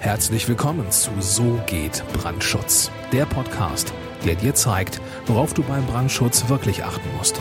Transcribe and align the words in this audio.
Herzlich 0.00 0.46
willkommen 0.46 0.92
zu 0.92 1.10
So 1.18 1.60
geht 1.66 2.04
Brandschutz, 2.12 2.88
der 3.10 3.26
Podcast, 3.26 3.92
der 4.24 4.36
dir 4.36 4.54
zeigt, 4.54 5.00
worauf 5.26 5.54
du 5.54 5.64
beim 5.64 5.84
Brandschutz 5.86 6.48
wirklich 6.48 6.84
achten 6.84 7.08
musst. 7.16 7.40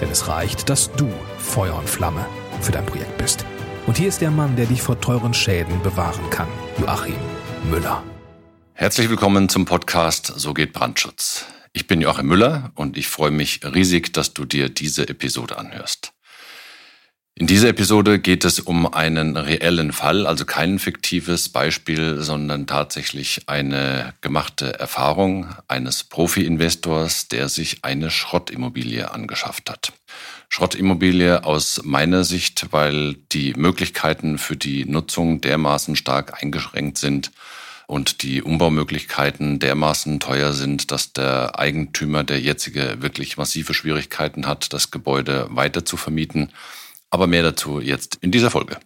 Denn 0.00 0.10
es 0.10 0.26
reicht, 0.26 0.68
dass 0.68 0.90
du 0.90 1.08
Feuer 1.38 1.76
und 1.76 1.88
Flamme 1.88 2.26
für 2.60 2.72
dein 2.72 2.84
Projekt 2.84 3.16
bist. 3.16 3.46
Und 3.86 3.96
hier 3.96 4.08
ist 4.08 4.20
der 4.20 4.32
Mann, 4.32 4.56
der 4.56 4.66
dich 4.66 4.82
vor 4.82 5.00
teuren 5.00 5.34
Schäden 5.34 5.80
bewahren 5.82 6.28
kann, 6.30 6.48
Joachim 6.80 7.14
Müller. 7.70 8.02
Herzlich 8.72 9.08
willkommen 9.08 9.48
zum 9.48 9.64
Podcast 9.64 10.26
So 10.34 10.52
geht 10.52 10.72
Brandschutz. 10.72 11.46
Ich 11.72 11.86
bin 11.86 12.00
Joachim 12.00 12.26
Müller 12.26 12.72
und 12.74 12.98
ich 12.98 13.06
freue 13.06 13.30
mich 13.30 13.60
riesig, 13.62 14.12
dass 14.12 14.34
du 14.34 14.44
dir 14.44 14.68
diese 14.68 15.08
Episode 15.08 15.58
anhörst. 15.58 16.12
In 17.36 17.48
dieser 17.48 17.70
Episode 17.70 18.20
geht 18.20 18.44
es 18.44 18.60
um 18.60 18.86
einen 18.86 19.36
reellen 19.36 19.92
Fall, 19.92 20.24
also 20.24 20.44
kein 20.44 20.78
fiktives 20.78 21.48
Beispiel, 21.48 22.22
sondern 22.22 22.68
tatsächlich 22.68 23.42
eine 23.46 24.14
gemachte 24.20 24.78
Erfahrung 24.78 25.48
eines 25.66 26.04
Profi-Investors, 26.04 27.26
der 27.26 27.48
sich 27.48 27.78
eine 27.82 28.12
Schrottimmobilie 28.12 29.10
angeschafft 29.10 29.68
hat. 29.68 29.92
Schrottimmobilie 30.48 31.42
aus 31.42 31.80
meiner 31.82 32.22
Sicht, 32.22 32.68
weil 32.70 33.14
die 33.32 33.54
Möglichkeiten 33.54 34.38
für 34.38 34.56
die 34.56 34.84
Nutzung 34.84 35.40
dermaßen 35.40 35.96
stark 35.96 36.40
eingeschränkt 36.40 36.98
sind 36.98 37.32
und 37.88 38.22
die 38.22 38.42
Umbaumöglichkeiten 38.42 39.58
dermaßen 39.58 40.20
teuer 40.20 40.52
sind, 40.52 40.92
dass 40.92 41.12
der 41.12 41.58
Eigentümer, 41.58 42.22
der 42.22 42.40
jetzige, 42.40 43.02
wirklich 43.02 43.36
massive 43.36 43.74
Schwierigkeiten 43.74 44.46
hat, 44.46 44.72
das 44.72 44.92
Gebäude 44.92 45.48
weiter 45.50 45.84
zu 45.84 45.96
vermieten 45.96 46.52
aber 47.14 47.28
mehr 47.28 47.44
dazu 47.44 47.78
jetzt 47.78 48.18
in 48.22 48.32
dieser 48.32 48.50
Folge. 48.50 48.76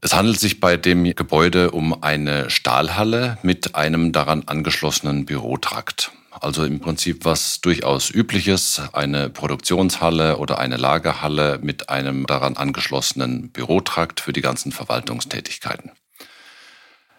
Es 0.00 0.14
handelt 0.14 0.40
sich 0.40 0.58
bei 0.58 0.78
dem 0.78 1.04
Gebäude 1.04 1.70
um 1.70 2.02
eine 2.02 2.48
Stahlhalle 2.48 3.36
mit 3.42 3.74
einem 3.74 4.12
daran 4.12 4.44
angeschlossenen 4.46 5.26
Bürotrakt. 5.26 6.12
Also 6.30 6.64
im 6.64 6.80
Prinzip 6.80 7.26
was 7.26 7.60
durchaus 7.60 8.08
übliches, 8.08 8.80
eine 8.94 9.28
Produktionshalle 9.28 10.38
oder 10.38 10.60
eine 10.60 10.78
Lagerhalle 10.78 11.58
mit 11.60 11.90
einem 11.90 12.24
daran 12.26 12.56
angeschlossenen 12.56 13.50
Bürotrakt 13.50 14.20
für 14.20 14.32
die 14.32 14.40
ganzen 14.40 14.72
Verwaltungstätigkeiten. 14.72 15.90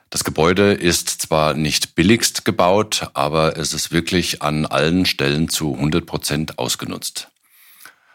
Das 0.09 0.23
Gebäude 0.23 0.73
ist 0.73 1.09
zwar 1.09 1.53
nicht 1.53 1.93
billigst 1.93 2.43
gebaut, 2.43 3.11
aber 3.13 3.55
es 3.55 3.75
ist 3.75 3.91
wirklich 3.91 4.41
an 4.41 4.65
allen 4.65 5.05
Stellen 5.05 5.47
zu 5.47 5.75
100 5.75 6.07
Prozent 6.07 6.57
ausgenutzt. 6.57 7.29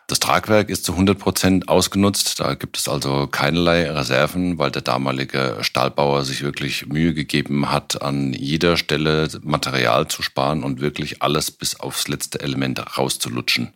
Das 0.06 0.20
Tragwerk 0.20 0.68
ist 0.68 0.84
zu 0.84 0.92
100 0.92 1.18
Prozent 1.18 1.68
ausgenutzt. 1.68 2.38
Da 2.38 2.54
gibt 2.54 2.76
es 2.76 2.88
also 2.88 3.26
keinerlei 3.26 3.90
Reserven, 3.90 4.58
weil 4.58 4.70
der 4.70 4.82
damalige 4.82 5.58
Stahlbauer 5.62 6.24
sich 6.24 6.42
wirklich 6.42 6.86
Mühe 6.86 7.14
gegeben 7.14 7.70
hat, 7.70 8.02
an 8.02 8.34
jeder 8.34 8.76
Stelle 8.76 9.28
Material 9.40 10.08
zu 10.08 10.20
sparen 10.20 10.62
und 10.62 10.82
wirklich 10.82 11.22
alles 11.22 11.50
bis 11.50 11.80
aufs 11.80 12.08
letzte 12.08 12.40
Element 12.40 12.98
rauszulutschen. 12.98 13.72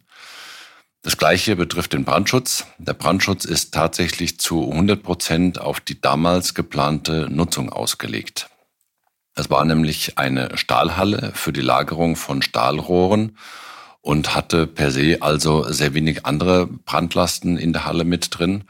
Das 1.00 1.16
Gleiche 1.16 1.56
betrifft 1.56 1.94
den 1.94 2.04
Brandschutz. 2.04 2.66
Der 2.76 2.92
Brandschutz 2.92 3.46
ist 3.46 3.72
tatsächlich 3.72 4.38
zu 4.38 4.70
100 4.70 5.02
Prozent 5.02 5.58
auf 5.58 5.80
die 5.80 5.98
damals 5.98 6.52
geplante 6.52 7.28
Nutzung 7.30 7.70
ausgelegt. 7.70 8.50
Es 9.34 9.48
war 9.48 9.64
nämlich 9.64 10.18
eine 10.18 10.58
Stahlhalle 10.58 11.32
für 11.34 11.52
die 11.52 11.62
Lagerung 11.62 12.16
von 12.16 12.42
Stahlrohren 12.42 13.38
und 14.08 14.34
hatte 14.34 14.66
per 14.66 14.90
se 14.90 15.18
also 15.20 15.70
sehr 15.70 15.92
wenig 15.92 16.24
andere 16.24 16.66
Brandlasten 16.66 17.58
in 17.58 17.74
der 17.74 17.84
Halle 17.84 18.04
mit 18.04 18.38
drin. 18.38 18.64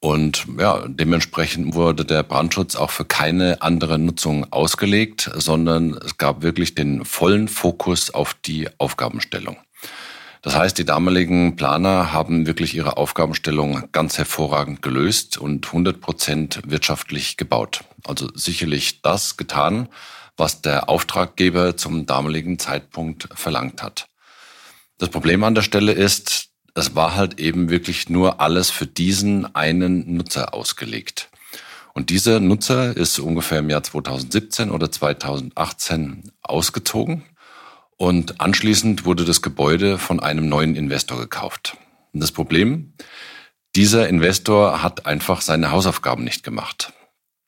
Und 0.00 0.46
ja, 0.58 0.82
dementsprechend 0.88 1.76
wurde 1.76 2.04
der 2.04 2.24
Brandschutz 2.24 2.74
auch 2.74 2.90
für 2.90 3.04
keine 3.04 3.62
andere 3.62 4.00
Nutzung 4.00 4.52
ausgelegt, 4.52 5.30
sondern 5.36 5.94
es 6.04 6.18
gab 6.18 6.42
wirklich 6.42 6.74
den 6.74 7.04
vollen 7.04 7.46
Fokus 7.46 8.10
auf 8.10 8.34
die 8.34 8.68
Aufgabenstellung. 8.78 9.58
Das 10.42 10.56
heißt, 10.56 10.76
die 10.76 10.84
damaligen 10.84 11.54
Planer 11.54 12.12
haben 12.12 12.48
wirklich 12.48 12.74
ihre 12.74 12.96
Aufgabenstellung 12.96 13.84
ganz 13.92 14.18
hervorragend 14.18 14.82
gelöst 14.82 15.38
und 15.38 15.66
100 15.66 16.00
Prozent 16.00 16.60
wirtschaftlich 16.66 17.36
gebaut. 17.36 17.84
Also 18.08 18.28
sicherlich 18.34 19.02
das 19.02 19.36
getan, 19.36 19.88
was 20.36 20.62
der 20.62 20.88
Auftraggeber 20.88 21.76
zum 21.76 22.06
damaligen 22.06 22.58
Zeitpunkt 22.58 23.28
verlangt 23.34 23.80
hat. 23.80 24.08
Das 24.98 25.08
Problem 25.08 25.42
an 25.44 25.54
der 25.54 25.62
Stelle 25.62 25.92
ist, 25.92 26.50
es 26.74 26.94
war 26.94 27.14
halt 27.14 27.40
eben 27.40 27.70
wirklich 27.70 28.08
nur 28.08 28.40
alles 28.40 28.70
für 28.70 28.86
diesen 28.86 29.54
einen 29.54 30.16
Nutzer 30.16 30.54
ausgelegt. 30.54 31.30
Und 31.94 32.10
dieser 32.10 32.40
Nutzer 32.40 32.96
ist 32.96 33.18
ungefähr 33.20 33.60
im 33.60 33.70
Jahr 33.70 33.82
2017 33.82 34.70
oder 34.70 34.90
2018 34.90 36.32
ausgezogen 36.42 37.22
und 37.96 38.40
anschließend 38.40 39.04
wurde 39.04 39.24
das 39.24 39.42
Gebäude 39.42 39.98
von 39.98 40.18
einem 40.18 40.48
neuen 40.48 40.74
Investor 40.74 41.18
gekauft. 41.18 41.76
Und 42.12 42.20
das 42.20 42.32
Problem, 42.32 42.94
dieser 43.76 44.08
Investor 44.08 44.82
hat 44.82 45.06
einfach 45.06 45.40
seine 45.40 45.70
Hausaufgaben 45.70 46.24
nicht 46.24 46.42
gemacht. 46.42 46.92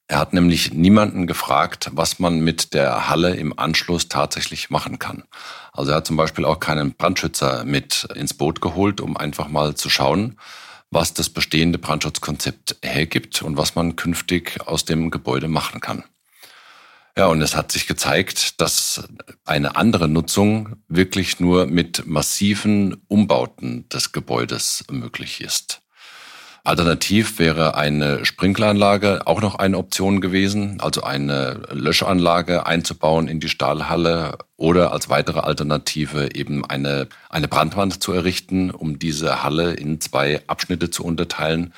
Er 0.09 0.19
hat 0.19 0.33
nämlich 0.33 0.73
niemanden 0.73 1.27
gefragt, 1.27 1.91
was 1.93 2.21
man 2.21 2.41
mit 2.41 2.75
der 2.75 3.09
Halle 3.09 3.35
im 3.35 3.59
Anschluss 3.59 4.09
tatsächlich 4.09 4.71
machen 4.71 5.01
kann. 5.01 5.25
Also 5.73 5.91
er 5.91 5.97
hat 5.97 6.07
zum 6.07 6.17
Beispiel 6.17 6.45
auch 6.45 6.61
keinen 6.61 6.95
Brandschützer 6.95 7.65
mit 7.65 8.07
ins 8.15 8.35
Boot 8.35 8.61
geholt, 8.61 9.01
um 9.01 9.17
einfach 9.17 9.49
mal 9.49 9.75
zu 9.75 9.91
schauen, 9.91 10.39
was 10.91 11.13
das 11.13 11.29
bestehende 11.29 11.79
Brandschutzkonzept 11.79 12.77
hergibt 12.83 13.43
und 13.43 13.57
was 13.57 13.75
man 13.75 13.97
künftig 13.97 14.61
aus 14.65 14.85
dem 14.85 15.11
Gebäude 15.11 15.49
machen 15.49 15.81
kann. 15.81 16.05
Ja, 17.19 17.27
und 17.27 17.41
es 17.41 17.57
hat 17.57 17.73
sich 17.73 17.87
gezeigt, 17.87 18.61
dass 18.61 19.09
eine 19.45 19.75
andere 19.75 20.07
Nutzung 20.07 20.77
wirklich 20.87 21.41
nur 21.41 21.67
mit 21.67 22.07
massiven 22.07 23.03
Umbauten 23.09 23.89
des 23.89 24.13
Gebäudes 24.13 24.85
möglich 24.91 25.41
ist. 25.41 25.81
Alternativ 26.67 27.39
wäre 27.39 27.77
eine 27.77 28.25
Sprinkleranlage 28.25 29.29
auch 29.29 29.41
noch 29.41 29.55
eine 29.55 29.79
Option 29.79 30.21
gewesen, 30.21 30.81
also 30.81 31.05
eine 31.05 31.63
Löschanlage 31.71 32.67
einzubauen 32.67 33.29
in 33.29 33.39
die 33.39 33.49
Stahlhalle 33.49 34.39
oder 34.57 34.91
als 34.91 35.09
weitere 35.09 35.39
Alternative 35.39 36.35
eben 36.35 36.65
eine, 36.65 37.07
eine 37.31 37.47
Brandwand 37.47 38.03
zu 38.03 38.13
errichten, 38.13 38.73
um 38.73 38.99
diese 38.99 39.45
Halle 39.45 39.75
in 39.75 40.01
zwei 40.01 40.43
Abschnitte 40.49 40.91
zu 40.91 41.05
unterteilen, 41.05 41.73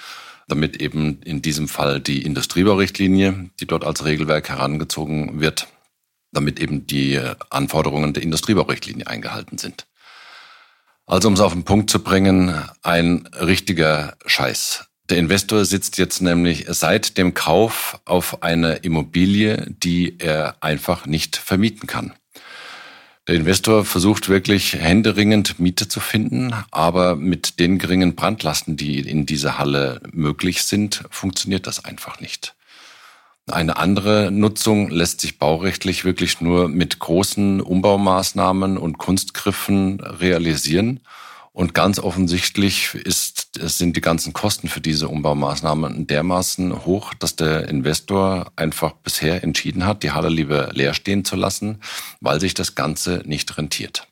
damit 0.49 0.81
eben 0.81 1.21
in 1.23 1.43
diesem 1.43 1.69
Fall 1.69 2.01
die 2.01 2.23
Industriebaurichtlinie, 2.23 3.51
die 3.61 3.67
dort 3.67 3.85
als 3.85 4.07
Regelwerk 4.07 4.49
herangezogen 4.49 5.39
wird, 5.39 5.69
damit 6.33 6.59
eben 6.61 6.87
die 6.87 7.21
Anforderungen 7.51 8.15
der 8.15 8.23
Industriebaurichtlinie 8.23 9.07
eingehalten 9.07 9.59
sind. 9.59 9.87
Also 11.09 11.29
um 11.29 11.35
es 11.35 11.41
auf 11.41 11.55
den 11.55 11.65
Punkt 11.65 11.89
zu 11.89 12.01
bringen, 12.01 12.55
ein 12.83 13.27
richtiger 13.41 14.15
Scheiß. 14.27 14.85
Der 15.09 15.17
Investor 15.17 15.65
sitzt 15.65 15.97
jetzt 15.97 16.21
nämlich 16.21 16.67
seit 16.69 17.17
dem 17.17 17.33
Kauf 17.33 17.99
auf 18.05 18.43
eine 18.43 18.75
Immobilie, 18.75 19.65
die 19.71 20.19
er 20.19 20.63
einfach 20.63 21.07
nicht 21.07 21.37
vermieten 21.37 21.87
kann. 21.87 22.13
Der 23.27 23.37
Investor 23.37 23.87
versucht 23.87 24.29
wirklich 24.29 24.75
händeringend 24.75 25.59
Miete 25.59 25.89
zu 25.89 26.01
finden, 26.01 26.53
aber 26.71 27.17
mit 27.17 27.59
den 27.59 27.79
geringen 27.79 28.15
Brandlasten, 28.15 28.77
die 28.77 29.01
in 29.01 29.25
dieser 29.25 29.59
Halle 29.59 30.03
möglich 30.13 30.63
sind, 30.63 31.05
funktioniert 31.11 31.67
das 31.67 31.87
einfach 31.87 32.21
nicht. 32.21 32.55
Eine 33.51 33.77
andere 33.77 34.31
Nutzung 34.31 34.91
lässt 34.91 35.21
sich 35.21 35.39
baurechtlich 35.39 36.05
wirklich 36.05 36.41
nur 36.41 36.69
mit 36.69 36.99
großen 36.99 37.61
Umbaumaßnahmen 37.61 38.77
und 38.77 38.99
Kunstgriffen 38.99 40.01
realisieren. 40.01 41.01
Und 41.53 41.75
ganz 41.75 41.99
offensichtlich 41.99 42.95
ist, 42.95 43.59
sind 43.61 43.97
die 43.97 44.01
ganzen 44.01 44.33
Kosten 44.33 44.69
für 44.69 44.81
diese 44.81 45.09
Umbaumaßnahmen 45.09 46.07
dermaßen 46.07 46.85
hoch, 46.85 47.15
dass 47.15 47.35
der 47.35 47.69
Investor 47.69 48.53
einfach 48.55 48.93
bisher 48.93 49.43
entschieden 49.43 49.85
hat, 49.85 50.05
die 50.05 50.13
Halle 50.13 50.29
lieber 50.29 50.71
leer 50.73 50.95
stehen 50.95 51.25
zu 51.25 51.35
lassen, 51.35 51.81
weil 52.21 52.41
sich 52.41 52.55
das 52.55 52.77
Ganze 52.77 53.23
nicht 53.25 53.59
rentiert. 53.59 54.07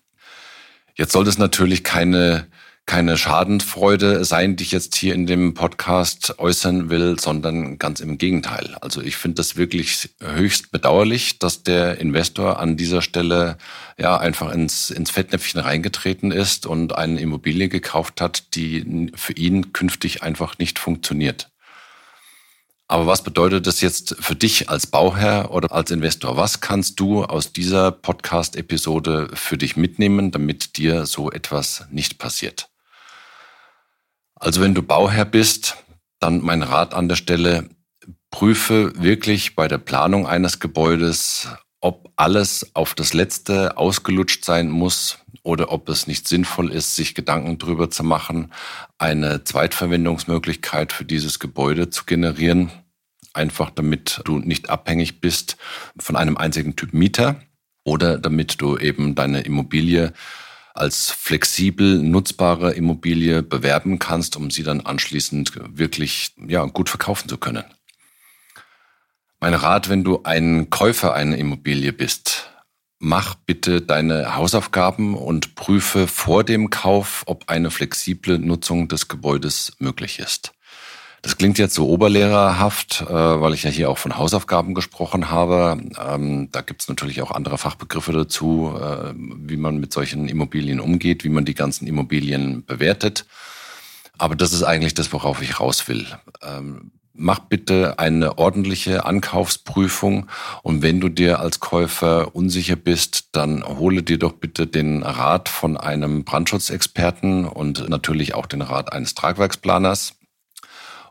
Jetzt 0.97 1.13
soll 1.13 1.29
es 1.29 1.39
natürlich 1.39 1.85
keine 1.85 2.49
keine 2.87 3.19
Schadenfreude 3.19 4.25
sein, 4.25 4.55
die 4.55 4.63
ich 4.63 4.71
jetzt 4.71 4.95
hier 4.95 5.15
in 5.15 5.27
dem 5.27 5.55
Podcast 5.55 6.39
äußern 6.39 6.89
will, 6.89 7.19
sondern 7.19 7.79
ganz 7.79 7.99
im 7.99 8.17
Gegenteil. 8.17 8.77
Also 8.81 9.03
ich 9.03 9.17
finde 9.17 9.35
das 9.35 9.57
wirklich 9.57 10.11
höchst 10.23 10.71
bedauerlich, 10.71 11.41
dass 11.41 11.65
der 11.65 11.99
Investor 12.01 12.61
an 12.61 12.77
dieser 12.77 13.03
Stelle 13.03 13.59
ja 13.99 14.17
einfach 14.17 14.53
ins, 14.53 14.91
ins 14.91 15.11
Fettnäpfchen 15.11 15.61
reingetreten 15.61 16.31
ist 16.31 16.65
und 16.65 16.95
eine 16.95 17.21
Immobilie 17.21 17.69
gekauft 17.69 18.21
hat, 18.21 18.55
die 18.55 19.11
für 19.17 19.33
ihn 19.33 19.73
künftig 19.73 20.23
einfach 20.23 20.59
nicht 20.59 20.79
funktioniert. 20.79 21.51
Aber 22.89 23.09
was 23.09 23.25
bedeutet 23.25 23.67
das 23.67 23.81
jetzt 23.81 24.15
für 24.21 24.37
dich 24.37 24.71
als 24.71 24.87
Bauherr 24.87 25.51
oder 25.51 25.73
als 25.73 25.91
Investor? 25.91 26.37
Was 26.37 26.61
kannst 26.61 27.01
du 27.01 27.25
aus 27.25 27.53
dieser 27.53 27.91
Podcast-Episode 27.91 29.31
für 29.35 29.59
dich 29.59 29.77
mitnehmen, 29.77 30.31
damit 30.31 30.77
dir 30.77 31.05
so 31.05 31.33
etwas 31.33 31.87
nicht 31.91 32.19
passiert? 32.19 32.69
Also 34.39 34.61
wenn 34.61 34.75
du 34.75 34.83
Bauherr 34.83 35.25
bist, 35.25 35.77
dann 36.21 36.43
mein 36.43 36.63
Rat 36.63 36.95
an 36.95 37.09
der 37.09 37.17
Stelle, 37.17 37.69
prüfe 38.31 38.93
wirklich 38.97 39.55
bei 39.55 39.67
der 39.67 39.79
Planung 39.79 40.27
eines 40.27 40.61
Gebäudes, 40.61 41.49
ob 41.81 42.13
alles 42.17 42.75
auf 42.75 42.95
das 42.95 43.15
Letzte 43.15 43.77
ausgelutscht 43.77 44.45
sein 44.45 44.69
muss 44.69 45.19
oder 45.43 45.73
ob 45.73 45.89
es 45.89 46.07
nicht 46.07 46.27
sinnvoll 46.29 46.73
ist, 46.73 46.97
sich 46.97 47.15
Gedanken 47.15 47.59
darüber 47.59 47.91
zu 47.91 48.03
machen, 48.03 48.53
eine 48.99 49.45
Zweitverwendungsmöglichkeit 49.45 50.93
für 50.93 51.05
dieses 51.05 51.39
Gebäude 51.39 51.89
zu 51.91 52.05
generieren. 52.05 52.71
Einfach 53.33 53.71
damit 53.71 54.21
du 54.25 54.39
nicht 54.39 54.71
abhängig 54.71 55.21
bist 55.21 55.57
von 55.99 56.17
einem 56.17 56.37
einzigen 56.37 56.75
Typ 56.75 56.93
Mieter 56.93 57.41
oder 57.85 58.19
damit 58.19 58.61
du 58.61 58.77
eben 58.77 59.15
deine 59.15 59.43
Immobilie 59.43 60.13
als 60.77 61.11
flexibel 61.11 62.03
nutzbare 62.03 62.73
Immobilie 62.73 63.43
bewerben 63.43 63.99
kannst, 63.99 64.37
um 64.37 64.51
sie 64.51 64.63
dann 64.63 64.81
anschließend 64.81 65.53
wirklich 65.77 66.35
ja, 66.47 66.65
gut 66.67 66.89
verkaufen 66.89 67.29
zu 67.29 67.39
können. 67.39 67.65
Mein 69.41 69.55
Rat, 69.55 69.89
wenn 69.89 70.03
du 70.03 70.23
ein 70.25 70.71
Käufer 70.71 71.15
einer 71.15 71.37
Immobilie 71.37 71.93
bist, 71.93 72.51
mach 72.99 73.35
bitte 73.35 73.83
deine 73.83 74.35
Hausaufgaben 74.37 75.15
und 75.15 75.55
prüfe 75.55 76.07
vor 76.07 76.45
dem 76.45 76.71
Kauf, 76.71 77.23
ob 77.27 77.49
eine 77.49 77.71
flexible 77.71 78.39
Nutzung 78.39 78.89
des 78.89 79.09
Gebäudes 79.09 79.73
möglich 79.79 80.19
ist. 80.19 80.53
Das 81.23 81.37
klingt 81.37 81.59
jetzt 81.59 81.75
so 81.75 81.89
oberlehrerhaft, 81.89 83.03
äh, 83.09 83.13
weil 83.13 83.55
ich 83.55 83.65
ja 83.65 83.71
hier 83.71 83.91
auch 83.91 83.99
von 83.99 84.17
Hausaufgaben 84.17 84.75
gesprochen 84.75 85.31
habe. 85.31 85.81
Ähm, 86.09 86.49
da 86.53 86.61
gibt 86.61 86.83
es 86.83 86.89
natürlich 86.89 87.23
auch 87.23 87.31
andere 87.31 87.59
Fachbegriffe 87.59 88.13
dazu, 88.13 88.73
äh, 88.81 89.13
wie 89.17 89.57
man 89.57 89.79
mit 89.79 89.93
solchen 89.93 90.29
Immobilien 90.29 90.79
umgeht, 90.79 91.25
wie 91.25 91.29
man 91.29 91.45
die 91.45 91.55
ganzen 91.55 91.87
Immobilien 91.87 92.65
bewertet. 92.65 93.27
Aber 94.19 94.37
das 94.37 94.53
ist 94.53 94.63
eigentlich 94.63 94.95
das, 94.95 95.13
worauf 95.13 95.43
ich 95.43 95.61
raus 95.61 95.89
will. 95.89 96.07
Ähm, 96.43 96.93
mach 97.13 97.41
bitte 97.41 97.99
eine 97.99 98.39
ordentliche 98.39 99.05
Ankaufsprüfung 99.05 100.29
und 100.63 100.83
wenn 100.83 101.01
du 101.01 101.09
dir 101.09 101.41
als 101.41 101.61
Käufer 101.61 102.35
unsicher 102.35 102.77
bist, 102.77 103.31
dann 103.33 103.65
hole 103.65 104.03
dir 104.03 104.19
doch 104.19 104.33
bitte 104.33 104.67
den 104.67 105.03
Rat 105.03 105.49
von 105.49 105.77
einem 105.77 106.25
Brandschutzexperten 106.25 107.47
und 107.47 107.89
natürlich 107.89 108.35
auch 108.35 108.47
den 108.47 108.63
Rat 108.63 108.93
eines 108.93 109.15
Tragwerksplaners 109.15 110.15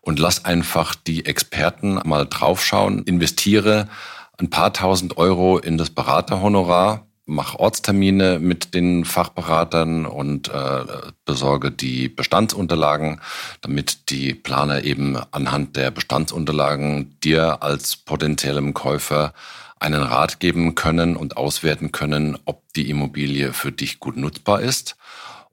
und 0.05 0.19
lass 0.19 0.45
einfach 0.45 0.95
die 0.95 1.25
Experten 1.25 1.99
mal 2.05 2.25
draufschauen, 2.25 3.03
investiere 3.03 3.89
ein 4.37 4.49
paar 4.49 4.71
tausend 4.71 5.17
Euro 5.17 5.57
in 5.57 5.77
das 5.77 5.89
Beraterhonorar. 5.89 7.07
Mach 7.25 7.55
Ortstermine 7.55 8.37
mit 8.37 8.75
den 8.75 9.03
Fachberatern 9.03 10.05
und 10.05 10.49
äh, 10.49 10.83
besorge 11.25 11.71
die 11.71 12.07
Bestandsunterlagen, 12.07 13.19
damit 13.61 14.11
die 14.11 14.35
Planer 14.35 14.83
eben 14.83 15.17
anhand 15.31 15.75
der 15.75 15.89
Bestandsunterlagen 15.89 17.17
dir 17.23 17.63
als 17.63 17.95
potenziellem 17.95 18.75
Käufer 18.75 19.33
einen 19.79 20.03
Rat 20.03 20.39
geben 20.39 20.75
können 20.75 21.15
und 21.15 21.35
auswerten 21.35 21.91
können, 21.91 22.37
ob 22.45 22.61
die 22.75 22.91
Immobilie 22.91 23.53
für 23.53 23.71
dich 23.71 23.99
gut 23.99 24.17
nutzbar 24.17 24.61
ist 24.61 24.95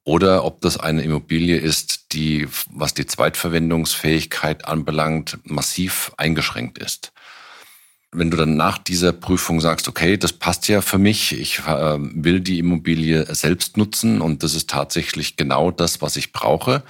oder 0.04 0.44
ob 0.44 0.60
das 0.60 0.78
eine 0.78 1.02
Immobilie 1.02 1.56
ist, 1.56 2.12
die, 2.12 2.48
was 2.70 2.94
die 2.94 3.06
Zweitverwendungsfähigkeit 3.06 4.66
anbelangt, 4.66 5.38
massiv 5.44 6.12
eingeschränkt 6.16 6.78
ist 6.78 7.12
wenn 8.12 8.30
du 8.30 8.36
dann 8.36 8.56
nach 8.56 8.78
dieser 8.78 9.12
Prüfung 9.12 9.60
sagst, 9.60 9.88
okay, 9.88 10.18
das 10.18 10.34
passt 10.34 10.68
ja 10.68 10.82
für 10.82 10.98
mich, 10.98 11.32
ich 11.32 11.60
äh, 11.60 11.96
will 11.98 12.40
die 12.40 12.58
Immobilie 12.58 13.34
selbst 13.34 13.78
nutzen 13.78 14.20
und 14.20 14.42
das 14.42 14.54
ist 14.54 14.68
tatsächlich 14.68 15.36
genau 15.36 15.70
das, 15.70 16.02
was 16.02 16.16
ich 16.16 16.32
brauche, 16.32 16.82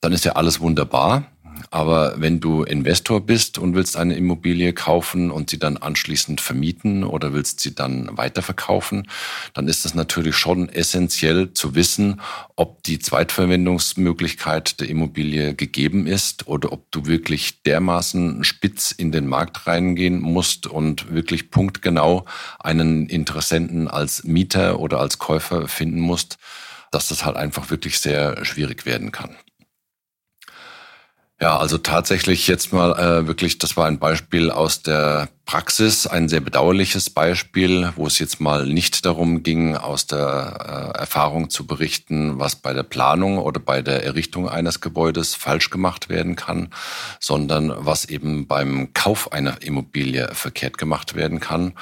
dann 0.00 0.12
ist 0.12 0.24
ja 0.24 0.32
alles 0.32 0.60
wunderbar. 0.60 1.30
Aber 1.70 2.14
wenn 2.18 2.40
du 2.40 2.62
Investor 2.62 3.20
bist 3.20 3.58
und 3.58 3.74
willst 3.74 3.96
eine 3.96 4.16
Immobilie 4.16 4.72
kaufen 4.72 5.30
und 5.30 5.50
sie 5.50 5.58
dann 5.58 5.76
anschließend 5.76 6.40
vermieten 6.40 7.04
oder 7.04 7.32
willst 7.32 7.60
sie 7.60 7.74
dann 7.74 8.08
weiterverkaufen, 8.16 9.08
dann 9.54 9.68
ist 9.68 9.84
es 9.84 9.94
natürlich 9.94 10.36
schon 10.36 10.68
essentiell 10.68 11.52
zu 11.52 11.74
wissen, 11.74 12.20
ob 12.56 12.82
die 12.84 12.98
Zweitverwendungsmöglichkeit 12.98 14.80
der 14.80 14.88
Immobilie 14.88 15.54
gegeben 15.54 16.06
ist 16.06 16.46
oder 16.46 16.72
ob 16.72 16.90
du 16.90 17.06
wirklich 17.06 17.62
dermaßen 17.62 18.44
spitz 18.44 18.92
in 18.92 19.12
den 19.12 19.26
Markt 19.26 19.66
reingehen 19.66 20.20
musst 20.20 20.66
und 20.66 21.12
wirklich 21.12 21.50
punktgenau 21.50 22.24
einen 22.58 23.08
Interessenten 23.08 23.88
als 23.88 24.24
Mieter 24.24 24.80
oder 24.80 25.00
als 25.00 25.18
Käufer 25.18 25.68
finden 25.68 26.00
musst, 26.00 26.38
dass 26.90 27.08
das 27.08 27.24
halt 27.24 27.36
einfach 27.36 27.70
wirklich 27.70 27.98
sehr 27.98 28.44
schwierig 28.44 28.86
werden 28.86 29.10
kann. 29.10 29.36
Ja, 31.40 31.58
also 31.58 31.78
tatsächlich 31.78 32.46
jetzt 32.46 32.72
mal 32.72 32.92
äh, 32.92 33.26
wirklich, 33.26 33.58
das 33.58 33.76
war 33.76 33.86
ein 33.86 33.98
Beispiel 33.98 34.52
aus 34.52 34.82
der 34.82 35.28
Praxis, 35.46 36.06
ein 36.06 36.28
sehr 36.28 36.40
bedauerliches 36.40 37.10
Beispiel, 37.10 37.92
wo 37.96 38.06
es 38.06 38.20
jetzt 38.20 38.40
mal 38.40 38.66
nicht 38.66 39.04
darum 39.04 39.42
ging, 39.42 39.76
aus 39.76 40.06
der 40.06 40.92
äh, 40.94 40.98
Erfahrung 41.00 41.50
zu 41.50 41.66
berichten, 41.66 42.38
was 42.38 42.54
bei 42.54 42.72
der 42.72 42.84
Planung 42.84 43.38
oder 43.38 43.58
bei 43.58 43.82
der 43.82 44.04
Errichtung 44.04 44.48
eines 44.48 44.80
Gebäudes 44.80 45.34
falsch 45.34 45.70
gemacht 45.70 46.08
werden 46.08 46.36
kann, 46.36 46.72
sondern 47.18 47.74
was 47.76 48.04
eben 48.04 48.46
beim 48.46 48.94
Kauf 48.94 49.32
einer 49.32 49.60
Immobilie 49.60 50.30
verkehrt 50.34 50.78
gemacht 50.78 51.16
werden 51.16 51.40
kann. 51.40 51.74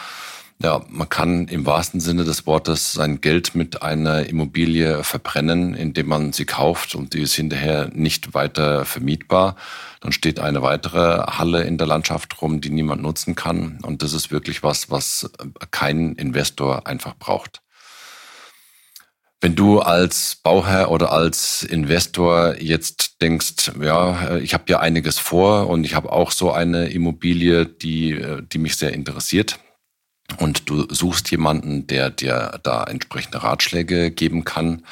Ja, 0.62 0.80
man 0.90 1.08
kann 1.08 1.48
im 1.48 1.66
wahrsten 1.66 1.98
Sinne 1.98 2.22
des 2.22 2.46
Wortes 2.46 2.92
sein 2.92 3.20
Geld 3.20 3.56
mit 3.56 3.82
einer 3.82 4.26
Immobilie 4.26 5.02
verbrennen, 5.02 5.74
indem 5.74 6.06
man 6.06 6.32
sie 6.32 6.44
kauft 6.44 6.94
und 6.94 7.14
die 7.14 7.22
ist 7.22 7.34
hinterher 7.34 7.90
nicht 7.92 8.32
weiter 8.32 8.84
vermietbar. 8.84 9.56
Dann 10.00 10.12
steht 10.12 10.38
eine 10.38 10.62
weitere 10.62 11.18
Halle 11.26 11.64
in 11.64 11.78
der 11.78 11.88
Landschaft 11.88 12.40
rum, 12.40 12.60
die 12.60 12.70
niemand 12.70 13.02
nutzen 13.02 13.34
kann. 13.34 13.80
Und 13.82 14.02
das 14.02 14.12
ist 14.12 14.30
wirklich 14.30 14.62
was, 14.62 14.88
was 14.88 15.32
kein 15.72 16.14
Investor 16.14 16.86
einfach 16.86 17.16
braucht. 17.18 17.60
Wenn 19.40 19.56
du 19.56 19.80
als 19.80 20.36
Bauherr 20.44 20.92
oder 20.92 21.10
als 21.10 21.64
Investor 21.64 22.54
jetzt 22.60 23.20
denkst, 23.20 23.72
ja, 23.80 24.36
ich 24.36 24.54
habe 24.54 24.64
ja 24.68 24.78
einiges 24.78 25.18
vor 25.18 25.66
und 25.66 25.82
ich 25.82 25.96
habe 25.96 26.12
auch 26.12 26.30
so 26.30 26.52
eine 26.52 26.90
Immobilie, 26.90 27.66
die, 27.66 28.24
die 28.52 28.58
mich 28.58 28.76
sehr 28.76 28.92
interessiert, 28.92 29.58
und 30.38 30.68
du 30.68 30.86
suchst 30.92 31.30
jemanden, 31.30 31.86
der 31.86 32.10
dir 32.10 32.60
da 32.62 32.84
entsprechende 32.84 33.42
Ratschläge 33.42 34.10
geben 34.10 34.44
kann, 34.44 34.82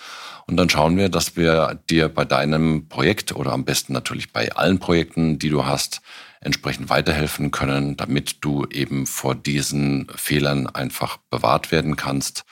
und 0.47 0.57
dann 0.57 0.69
schauen 0.69 0.97
wir, 0.97 1.09
dass 1.09 1.35
wir 1.35 1.79
dir 1.89 2.09
bei 2.09 2.25
deinem 2.25 2.87
Projekt 2.89 3.35
oder 3.35 3.53
am 3.53 3.65
besten 3.65 3.93
natürlich 3.93 4.33
bei 4.33 4.51
allen 4.51 4.77
Projekten, 4.79 5.39
die 5.39 5.49
du 5.49 5.65
hast, 5.65 6.01
entsprechend 6.41 6.89
weiterhelfen 6.89 7.49
können, 7.51 7.95
damit 7.95 8.37
du 8.41 8.65
eben 8.65 9.07
vor 9.07 9.35
diesen 9.35 10.07
Fehlern 10.15 10.67
einfach 10.67 11.17
bewahrt 11.29 11.71
werden 11.71 11.95
kannst. 11.95 12.43